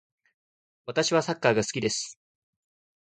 [0.87, 2.17] 私はサッカーが好きです。